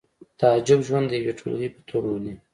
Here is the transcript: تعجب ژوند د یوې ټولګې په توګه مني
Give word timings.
تعجب 0.41 0.79
ژوند 0.87 1.05
د 1.09 1.13
یوې 1.19 1.33
ټولګې 1.39 1.69
په 1.75 1.81
توګه 1.89 2.07
مني 2.13 2.33